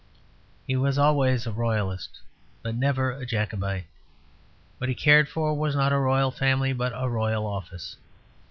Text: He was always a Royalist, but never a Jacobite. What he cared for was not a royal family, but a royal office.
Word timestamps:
He 0.65 0.75
was 0.75 0.97
always 0.97 1.45
a 1.45 1.51
Royalist, 1.51 2.21
but 2.63 2.73
never 2.73 3.11
a 3.11 3.23
Jacobite. 3.23 3.85
What 4.79 4.89
he 4.89 4.95
cared 4.95 5.29
for 5.29 5.55
was 5.55 5.75
not 5.75 5.93
a 5.93 5.99
royal 5.99 6.31
family, 6.31 6.73
but 6.73 6.91
a 6.95 7.07
royal 7.07 7.45
office. 7.45 7.97